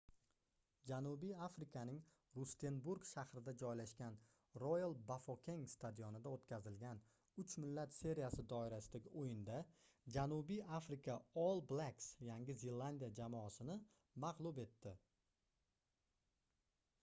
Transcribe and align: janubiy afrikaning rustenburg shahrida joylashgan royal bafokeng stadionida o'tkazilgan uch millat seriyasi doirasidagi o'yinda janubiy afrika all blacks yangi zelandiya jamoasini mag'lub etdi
janubiy 0.91 1.33
afrikaning 1.47 1.97
rustenburg 2.37 3.03
shahrida 3.09 3.53
joylashgan 3.63 4.15
royal 4.63 4.95
bafokeng 5.11 5.65
stadionida 5.73 6.31
o'tkazilgan 6.37 7.03
uch 7.45 7.53
millat 7.65 7.93
seriyasi 7.97 8.47
doirasidagi 8.55 9.13
o'yinda 9.25 9.59
janubiy 10.17 10.65
afrika 10.81 11.19
all 11.45 11.63
blacks 11.75 12.09
yangi 12.31 12.57
zelandiya 12.65 13.13
jamoasini 13.23 13.79
mag'lub 14.27 14.65
etdi 14.67 14.97